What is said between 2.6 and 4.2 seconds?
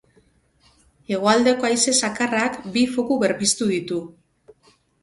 bi foku berpiztu ditu.